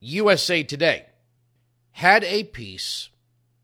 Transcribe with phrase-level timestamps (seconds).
[0.00, 1.06] USA Today
[1.92, 3.08] had a piece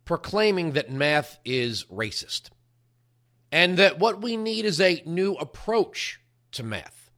[0.04, 2.50] proclaiming that math is racist
[3.50, 6.20] and that what we need is a new approach
[6.52, 7.10] to math.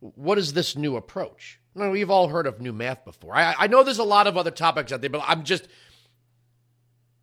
[0.00, 1.58] What is this new approach?
[1.74, 3.34] No, we've all heard of new math before.
[3.34, 5.66] I, I know there's a lot of other topics out there, but I'm just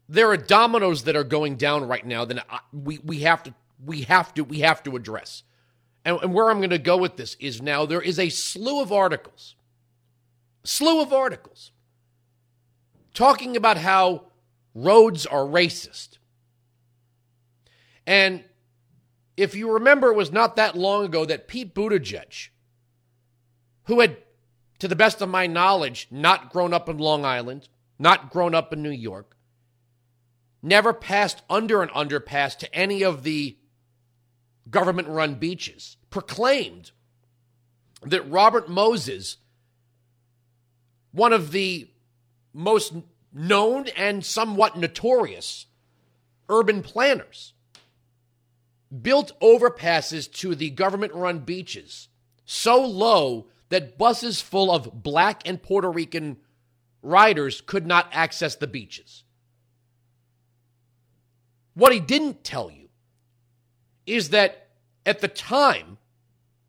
[0.07, 3.53] there are dominoes that are going down right now that we we have to
[3.83, 5.43] we have to we have to address.
[6.03, 8.81] And, and where I'm going to go with this is now there is a slew
[8.81, 9.55] of articles,
[10.67, 11.71] slew of articles
[13.13, 14.25] talking about how
[14.73, 16.17] roads are racist.
[18.05, 18.43] And
[19.37, 22.49] if you remember, it was not that long ago that Pete Buttigieg,
[23.85, 24.17] who had,
[24.79, 28.73] to the best of my knowledge, not grown up in Long Island, not grown up
[28.73, 29.35] in New York,
[30.61, 33.57] never passed under an underpass to any of the
[34.69, 36.91] government run beaches, proclaimed
[38.01, 39.37] that Robert Moses,
[41.15, 41.89] one of the
[42.53, 42.93] most
[43.33, 45.65] known and somewhat notorious
[46.49, 47.53] urban planners,
[49.01, 52.09] built overpasses to the government run beaches
[52.45, 56.37] so low that buses full of black and Puerto Rican
[57.01, 59.23] riders could not access the beaches.
[61.73, 62.89] What he didn't tell you
[64.05, 64.67] is that
[65.05, 65.97] at the time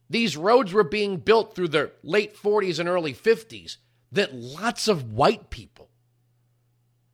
[0.09, 3.77] these roads were being built through the late 40s and early 50s,
[4.17, 5.89] that lots of white people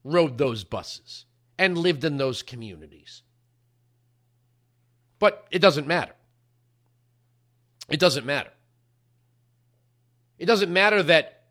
[0.03, 1.25] rode those buses
[1.59, 3.23] and lived in those communities.
[5.19, 6.15] But it doesn't matter.
[7.89, 8.51] It doesn't matter.
[10.39, 11.45] It doesn't matter that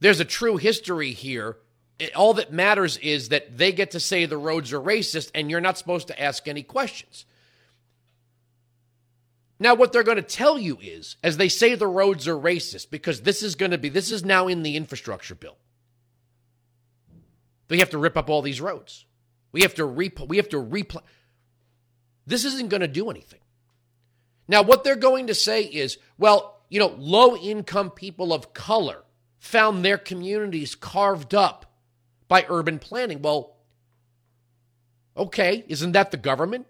[0.00, 1.58] there's a true history here
[2.02, 5.50] it, all that matters is that they get to say the roads are racist and
[5.50, 7.24] you're not supposed to ask any questions.
[9.62, 12.90] Now, what they're going to tell you is, as they say the roads are racist,
[12.90, 15.56] because this is going to be, this is now in the infrastructure bill.
[17.70, 19.06] We have to rip up all these roads.
[19.52, 21.02] We have to re, we have to replan.
[22.26, 23.38] This isn't going to do anything.
[24.48, 29.04] Now, what they're going to say is, well, you know, low income people of color
[29.38, 31.72] found their communities carved up
[32.26, 33.22] by urban planning.
[33.22, 33.54] Well,
[35.16, 36.66] okay, isn't that the government?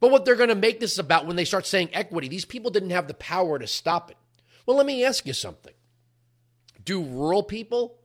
[0.00, 2.70] But what they're going to make this about when they start saying equity, these people
[2.70, 4.16] didn't have the power to stop it.
[4.66, 5.74] Well, let me ask you something.
[6.82, 7.98] Do rural people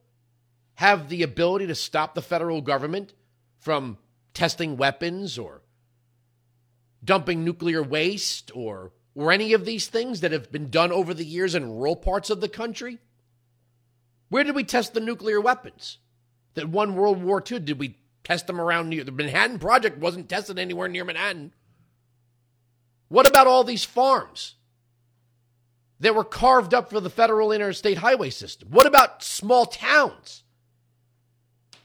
[0.76, 3.14] have the ability to stop the federal government
[3.58, 3.98] from
[4.34, 5.62] testing weapons or
[7.04, 11.24] dumping nuclear waste or or any of these things that have been done over the
[11.24, 13.00] years in rural parts of the country?
[14.28, 16.00] Where did we test the nuclear weapons
[16.56, 17.60] that won World War II?
[17.60, 21.54] Did we test them around near the Manhattan Project wasn't tested anywhere near Manhattan.
[23.08, 24.56] What about all these farms
[26.00, 28.70] that were carved up for the federal interstate highway system?
[28.72, 30.44] What about small towns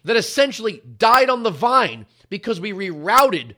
[0.04, 3.54] that essentially died on the vine because we rerouted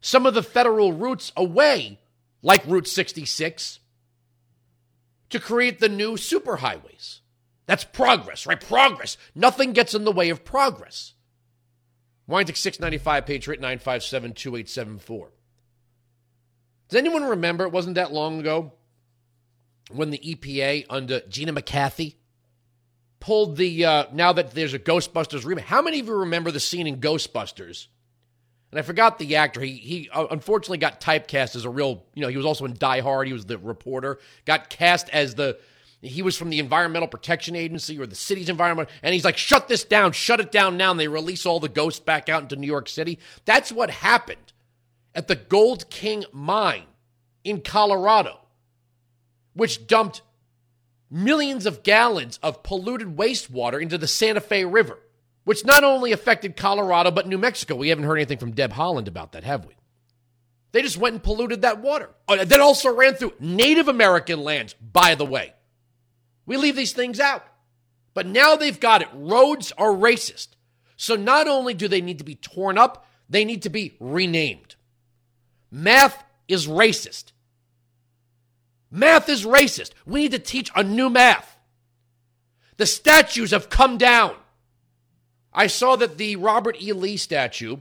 [0.00, 2.00] some of the federal routes away,
[2.42, 3.80] like Route 66,
[5.30, 7.20] to create the new superhighways?
[7.66, 8.60] That's progress, right?
[8.60, 9.16] Progress.
[9.34, 11.14] Nothing gets in the way of progress.
[12.28, 15.30] Weinzig 695, Patriot 957 2874.
[16.88, 17.64] Does anyone remember?
[17.64, 18.72] It wasn't that long ago
[19.90, 22.16] when the EPA under Gina McCarthy
[23.20, 25.64] pulled the, uh, now that there's a Ghostbusters remake.
[25.64, 27.88] How many of you remember the scene in Ghostbusters?
[28.70, 29.60] And I forgot the actor.
[29.60, 32.74] He, he uh, unfortunately got typecast as a real, you know, he was also in
[32.74, 33.26] Die Hard.
[33.26, 34.18] He was the reporter.
[34.44, 35.58] Got cast as the
[36.02, 39.66] he was from the Environmental Protection Agency or the city's environment, and he's like, shut
[39.66, 40.90] this down, shut it down now.
[40.90, 43.18] And they release all the ghosts back out into New York City.
[43.44, 44.52] That's what happened
[45.16, 46.84] at the Gold King mine
[47.42, 48.38] in Colorado,
[49.54, 50.20] which dumped
[51.10, 54.98] millions of gallons of polluted wastewater into the Santa Fe River,
[55.44, 57.74] which not only affected Colorado, but New Mexico.
[57.74, 59.74] We haven't heard anything from Deb Haaland about that, have we?
[60.72, 62.10] They just went and polluted that water.
[62.28, 65.54] Oh, that also ran through Native American lands, by the way.
[66.44, 67.44] We leave these things out.
[68.12, 69.08] But now they've got it.
[69.14, 70.48] Roads are racist.
[70.96, 74.75] So not only do they need to be torn up, they need to be renamed.
[75.70, 77.32] Math is racist.
[78.90, 79.90] Math is racist.
[80.06, 81.58] We need to teach a new math.
[82.76, 84.36] The statues have come down.
[85.52, 86.92] I saw that the Robert E.
[86.92, 87.78] Lee statue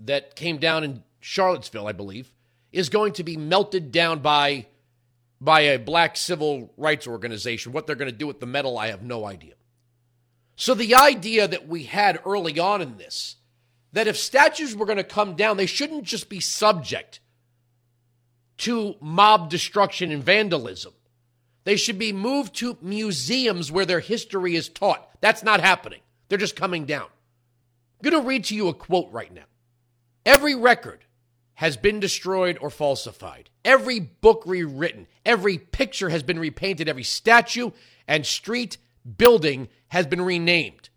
[0.00, 2.32] that came down in Charlottesville, I believe,
[2.72, 4.66] is going to be melted down by
[5.40, 7.72] by a black civil rights organization.
[7.72, 9.54] What they're going to do with the metal, I have no idea.
[10.56, 13.36] So the idea that we had early on in this,
[13.96, 17.18] that if statues were going to come down, they shouldn't just be subject
[18.58, 20.92] to mob destruction and vandalism.
[21.64, 25.08] They should be moved to museums where their history is taught.
[25.22, 26.00] That's not happening.
[26.28, 27.06] They're just coming down.
[27.06, 29.46] I'm going to read to you a quote right now.
[30.26, 31.06] Every record
[31.54, 33.48] has been destroyed or falsified.
[33.64, 35.06] Every book rewritten.
[35.24, 36.86] Every picture has been repainted.
[36.86, 37.70] Every statue
[38.06, 38.76] and street
[39.16, 40.90] building has been renamed.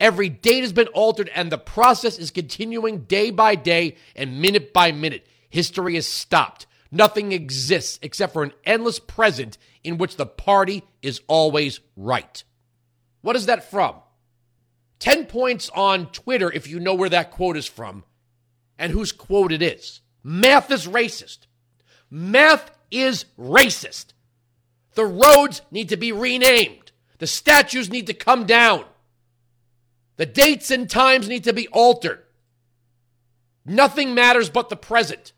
[0.00, 4.72] Every date has been altered, and the process is continuing day by day and minute
[4.72, 5.26] by minute.
[5.48, 6.66] History is stopped.
[6.90, 12.42] Nothing exists except for an endless present in which the party is always right.
[13.20, 13.96] What is that from?
[14.98, 18.04] 10 points on Twitter if you know where that quote is from
[18.78, 20.00] and whose quote it is.
[20.22, 21.40] Math is racist.
[22.10, 24.06] Math is racist.
[24.94, 26.92] The roads need to be renamed.
[27.18, 28.84] The statues need to come down.
[30.16, 32.22] The dates and times need to be altered.
[33.66, 35.32] Nothing matters but the present.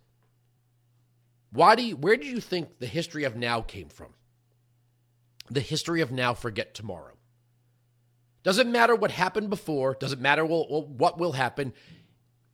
[1.53, 4.09] Why do you, where do you think the history of now came from?
[5.51, 7.15] The history of now, forget tomorrow.
[8.43, 11.73] Doesn't matter what happened before, doesn't matter what will happen.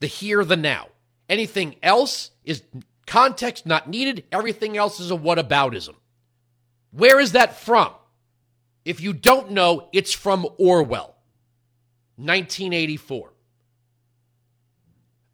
[0.01, 0.89] The here, the now.
[1.29, 2.63] Anything else is
[3.07, 4.25] context not needed.
[4.31, 5.95] Everything else is a whataboutism.
[6.91, 7.93] Where is that from?
[8.85, 11.12] If you don't know, it's from Orwell,
[12.17, 13.33] 1984.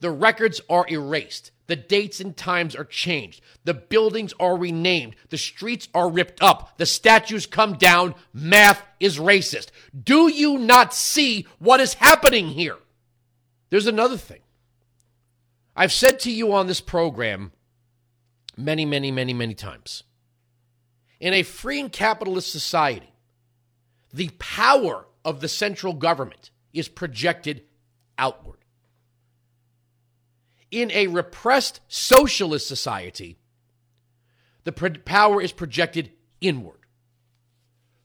[0.00, 1.50] The records are erased.
[1.66, 3.42] The dates and times are changed.
[3.64, 5.16] The buildings are renamed.
[5.28, 6.78] The streets are ripped up.
[6.78, 8.14] The statues come down.
[8.32, 9.68] Math is racist.
[10.04, 12.76] Do you not see what is happening here?
[13.70, 14.40] There's another thing.
[15.76, 17.52] I've said to you on this program
[18.56, 20.04] many, many, many, many times.
[21.20, 23.12] In a free and capitalist society,
[24.12, 27.62] the power of the central government is projected
[28.16, 28.58] outward
[30.70, 33.38] in a repressed socialist society,
[34.64, 36.80] the power is projected inward.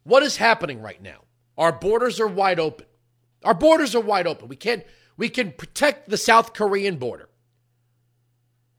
[0.03, 1.23] What is happening right now?
[1.57, 2.85] Our borders are wide open.
[3.43, 4.47] Our borders are wide open.
[4.47, 4.83] We can
[5.17, 7.29] we can protect the South Korean border.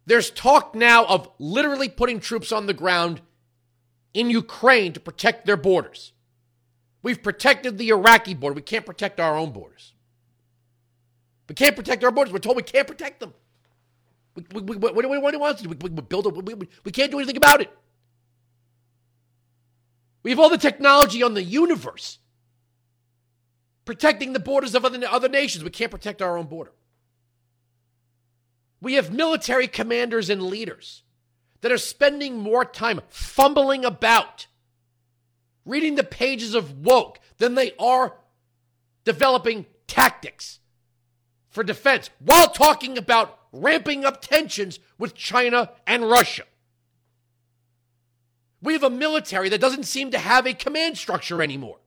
[0.06, 3.20] There's talk now of literally putting troops on the ground
[4.12, 6.12] in Ukraine to protect their borders.
[7.04, 8.54] We've protected the Iraqi border.
[8.54, 9.92] We can't protect our own borders.
[11.48, 12.32] We can't protect our borders.
[12.32, 13.34] We're told we can't protect them.
[14.34, 15.68] We, we, we, what, do we want to do?
[15.68, 17.70] We, we build a, we, we, we can't do anything about it.
[20.22, 22.20] We have all the technology on the universe
[23.84, 25.62] protecting the borders of other, other nations.
[25.62, 26.72] We can't protect our own border.
[28.80, 31.02] We have military commanders and leaders
[31.60, 34.46] that are spending more time fumbling about,
[35.64, 38.16] reading the pages of woke than they are
[39.04, 40.60] developing tactics
[41.48, 46.44] for defense while talking about ramping up tensions with China and Russia.
[48.60, 51.78] We have a military that doesn't seem to have a command structure anymore.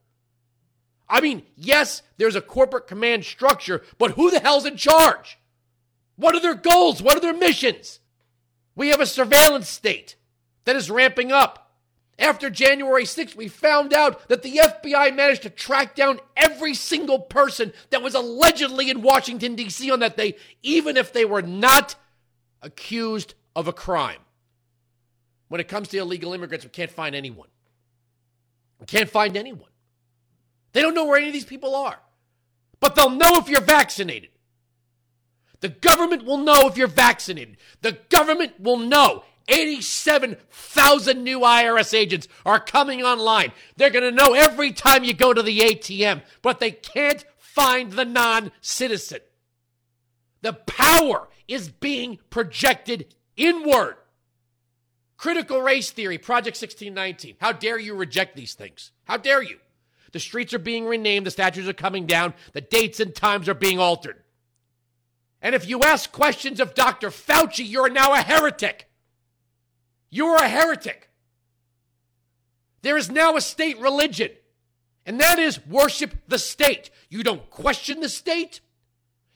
[1.09, 5.39] I mean, yes, there's a corporate command structure, but who the hell's in charge?
[6.17, 7.01] What are their goals?
[7.01, 7.99] What are their missions?
[8.75, 10.15] We have a surveillance state
[10.65, 11.66] that is ramping up.
[12.19, 17.19] After January 6th, we found out that the FBI managed to track down every single
[17.19, 19.91] person that was allegedly in Washington, D.C.
[19.91, 21.95] on that day, even if they were not
[22.61, 24.19] accused of a crime.
[25.47, 27.49] When it comes to illegal immigrants, we can't find anyone.
[28.79, 29.69] We can't find anyone.
[30.73, 31.99] They don't know where any of these people are,
[32.79, 34.29] but they'll know if you're vaccinated.
[35.59, 37.57] The government will know if you're vaccinated.
[37.81, 43.51] The government will know 87,000 new IRS agents are coming online.
[43.77, 47.93] They're going to know every time you go to the ATM, but they can't find
[47.93, 49.19] the non citizen.
[50.41, 53.95] The power is being projected inward.
[55.15, 57.37] Critical race theory, Project 1619.
[57.39, 58.91] How dare you reject these things?
[59.05, 59.57] How dare you?
[60.11, 63.53] The streets are being renamed, the statues are coming down, the dates and times are
[63.53, 64.23] being altered.
[65.41, 67.09] And if you ask questions of Dr.
[67.09, 68.86] Fauci, you're now a heretic.
[70.09, 71.09] You are a heretic.
[72.81, 74.31] There is now a state religion,
[75.05, 76.89] and that is worship the state.
[77.09, 78.61] You don't question the state.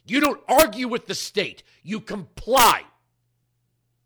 [0.05, 1.63] You don't argue with the state.
[1.83, 2.83] You comply.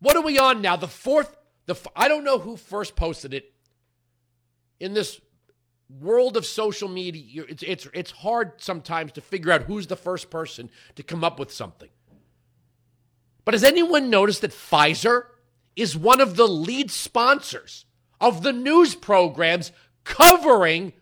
[0.00, 0.76] What are we on now?
[0.76, 3.52] The fourth, the I don't know who first posted it.
[4.78, 5.20] In this
[6.00, 10.28] world of social media, it's it's it's hard sometimes to figure out who's the first
[10.30, 11.88] person to come up with something.
[13.44, 15.26] But has anyone noticed that Pfizer
[15.76, 17.84] is one of the lead sponsors
[18.20, 19.70] of the news programs
[20.04, 20.94] covering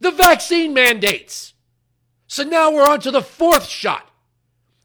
[0.00, 1.54] the vaccine mandates.
[2.26, 4.10] So now we're on to the fourth shot.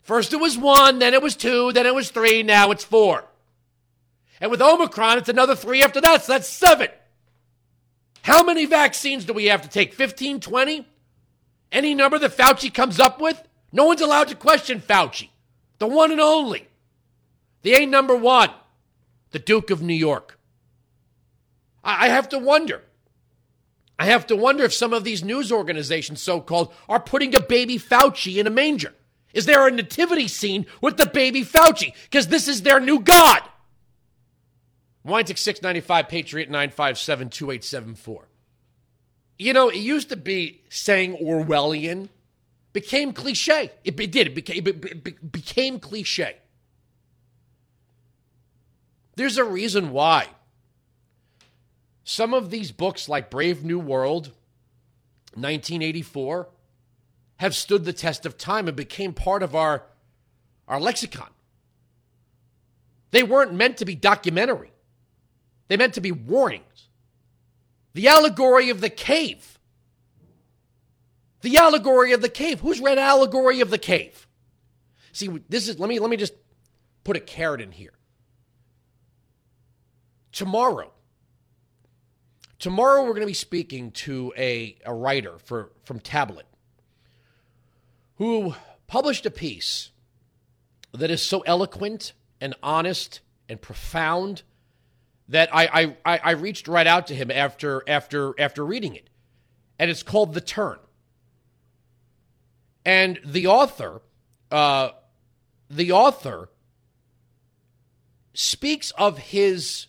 [0.01, 3.25] First it was one, then it was two, then it was three, now it's four.
[4.39, 6.89] And with Omicron, it's another three after that, so that's seven.
[8.23, 9.93] How many vaccines do we have to take?
[9.93, 10.87] 15, 20?
[11.71, 13.41] Any number that Fauci comes up with?
[13.71, 15.29] No one's allowed to question Fauci,
[15.79, 16.67] the one and only,
[17.61, 18.49] the A number one,
[19.31, 20.37] the Duke of New York.
[21.83, 22.83] I have to wonder.
[23.97, 27.39] I have to wonder if some of these news organizations, so called, are putting a
[27.39, 28.93] baby Fauci in a manger.
[29.33, 31.93] Is there a nativity scene with the baby Fauci?
[32.03, 33.41] Because this is their new God.
[35.05, 38.27] Weintick 695, Patriot 957 2874.
[39.39, 42.09] You know, it used to be saying Orwellian
[42.73, 43.71] became cliche.
[43.83, 44.27] It, it did.
[44.27, 46.37] It became, it became cliche.
[49.21, 50.29] There's a reason why
[52.03, 54.29] some of these books, like Brave New World,
[55.35, 56.49] 1984,
[57.37, 59.83] have stood the test of time and became part of our,
[60.67, 61.29] our lexicon.
[63.11, 64.71] They weren't meant to be documentary,
[65.67, 66.89] they meant to be warnings.
[67.93, 69.59] The allegory of the cave.
[71.41, 72.61] The allegory of the cave.
[72.61, 74.25] Who's read Allegory of the Cave?
[75.11, 76.33] See, this is let me let me just
[77.03, 77.93] put a carrot in here.
[80.31, 80.91] Tomorrow,
[82.57, 86.45] tomorrow we're going to be speaking to a, a writer for from Tablet
[88.15, 88.55] who
[88.87, 89.91] published a piece
[90.93, 93.19] that is so eloquent and honest
[93.49, 94.43] and profound
[95.27, 99.09] that I, I, I reached right out to him after after after reading it.
[99.79, 100.77] And it's called The Turn.
[102.85, 104.01] And the author,
[104.51, 104.89] uh,
[105.69, 106.49] the author
[108.33, 109.87] speaks of his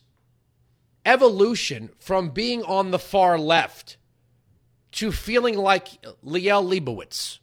[1.04, 3.96] evolution from being on the far left
[4.92, 7.38] to feeling like Liel Leibovitz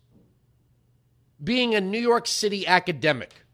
[1.43, 3.45] being a New York City academic,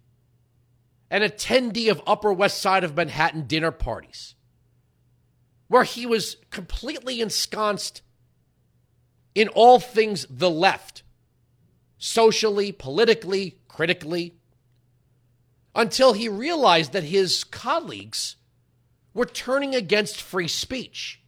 [1.09, 4.35] an attendee of Upper West Side of Manhattan dinner parties,
[5.67, 8.01] where he was completely ensconced
[9.33, 11.03] in all things the left,
[11.97, 14.35] socially, politically, critically,
[15.75, 18.37] until he realized that his colleagues
[19.15, 21.21] were turning against free speech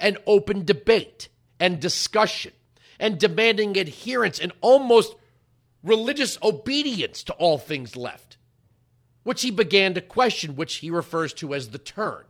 [0.00, 1.28] and open debate
[1.60, 2.52] and discussion
[2.98, 5.14] and demanding adherence and almost
[5.84, 8.38] religious obedience to all things left,
[9.22, 12.24] which he began to question, which he refers to as the turn.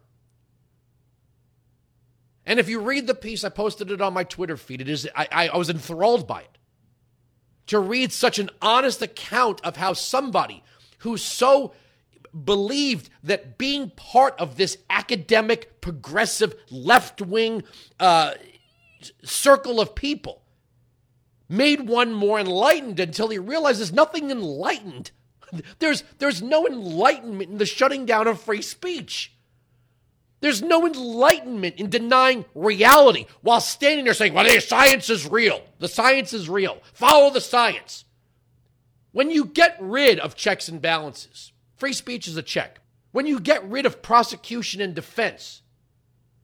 [2.45, 4.81] And if you read the piece, I posted it on my Twitter feed.
[4.81, 6.59] It is I, I was enthralled by it.
[7.69, 10.63] To read such an honest account of how somebody
[10.99, 11.73] who's so
[12.45, 17.63] believed that being part of this academic, progressive, left wing
[17.99, 18.35] uh,
[19.23, 20.43] circle of people
[21.49, 25.11] made one more enlightened until he realized there's nothing enlightened.
[25.79, 29.33] There's, there's no enlightenment in the shutting down of free speech.
[30.41, 35.63] There's no enlightenment in denying reality while standing there saying, well, the science is real.
[35.79, 36.79] The science is real.
[36.93, 38.05] Follow the science.
[39.13, 42.81] When you get rid of checks and balances, free speech is a check.
[43.13, 45.63] When you get rid of prosecution and defense,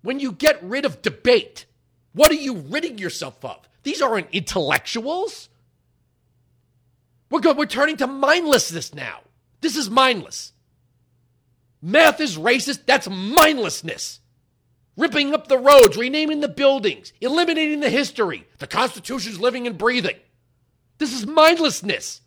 [0.03, 1.67] when you get rid of debate,
[2.13, 3.69] what are you ridding yourself of?
[3.83, 5.49] These aren't intellectuals.
[7.31, 7.57] We're good.
[7.57, 9.21] We're turning to mindlessness now.
[9.61, 10.53] This is mindless.
[11.81, 12.87] Math is racist.
[12.87, 14.21] That's mindlessness.
[14.97, 18.47] Ripping up the roads, renaming the buildings, eliminating the history.
[18.59, 20.17] The Constitution's living and breathing.
[20.99, 22.21] This is mindlessness.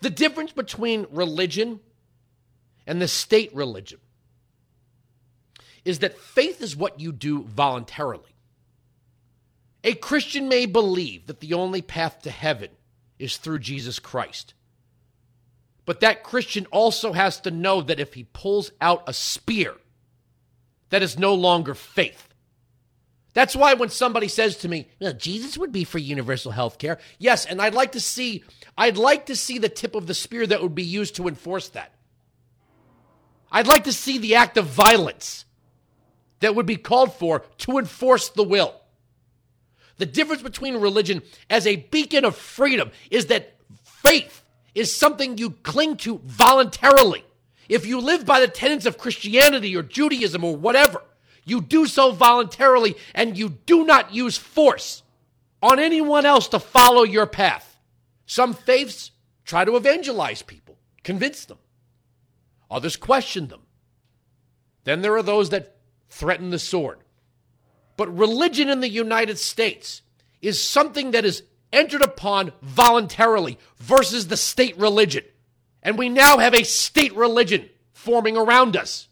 [0.00, 1.80] The difference between religion
[2.86, 3.98] and the state religion
[5.84, 8.34] is that faith is what you do voluntarily.
[9.84, 12.70] A Christian may believe that the only path to heaven
[13.18, 14.54] is through Jesus Christ.
[15.84, 19.74] But that Christian also has to know that if he pulls out a spear,
[20.90, 22.28] that is no longer faith.
[23.34, 26.98] That's why when somebody says to me, well, Jesus would be for universal health care.
[27.18, 28.44] Yes, and I'd like to see
[28.76, 31.68] I'd like to see the tip of the spear that would be used to enforce
[31.70, 31.92] that.
[33.52, 35.44] I'd like to see the act of violence
[36.40, 38.74] that would be called for to enforce the will.
[39.98, 43.54] The difference between religion as a beacon of freedom is that
[43.84, 44.42] faith
[44.74, 47.24] is something you cling to voluntarily.
[47.68, 51.02] If you live by the tenets of Christianity or Judaism or whatever,
[51.44, 55.02] you do so voluntarily and you do not use force
[55.62, 57.78] on anyone else to follow your path.
[58.26, 59.10] Some faiths
[59.44, 61.58] try to evangelize people, convince them.
[62.72, 63.60] Others question them.
[64.84, 65.76] Then there are those that
[66.08, 67.00] threaten the sword.
[67.98, 70.00] But religion in the United States
[70.40, 75.22] is something that is entered upon voluntarily versus the state religion.
[75.82, 79.08] And we now have a state religion forming around us.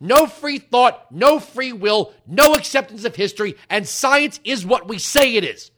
[0.00, 4.98] No free thought, no free will, no acceptance of history, and science is what we
[4.98, 5.70] say it is.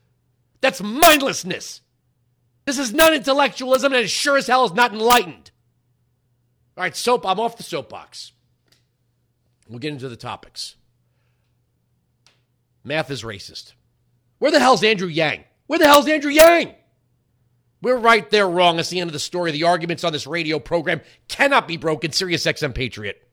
[0.61, 1.81] That's mindlessness.
[2.67, 5.50] This is not intellectualism, and it sure as hell is not enlightened.
[6.81, 8.33] All right, soap, I'm off the soapbox.
[9.69, 10.77] We'll get into the topics.
[12.83, 13.75] Math is racist.
[14.39, 15.45] Where the hell's Andrew Yang?
[15.67, 16.75] Where the hell's Andrew Yang?
[17.83, 18.77] We're right there wrong.
[18.77, 19.53] That's the end of the story.
[19.53, 22.13] The arguments on this radio program cannot be broken.
[22.13, 23.29] Sirius XM Patriot.